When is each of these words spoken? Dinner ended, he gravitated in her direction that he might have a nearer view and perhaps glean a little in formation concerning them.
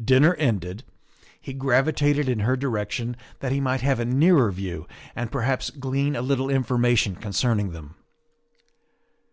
Dinner 0.00 0.34
ended, 0.34 0.84
he 1.40 1.52
gravitated 1.52 2.28
in 2.28 2.38
her 2.46 2.56
direction 2.56 3.16
that 3.40 3.50
he 3.50 3.60
might 3.60 3.80
have 3.80 3.98
a 3.98 4.04
nearer 4.04 4.52
view 4.52 4.86
and 5.16 5.32
perhaps 5.32 5.70
glean 5.70 6.14
a 6.14 6.22
little 6.22 6.48
in 6.48 6.62
formation 6.62 7.16
concerning 7.16 7.72
them. 7.72 7.96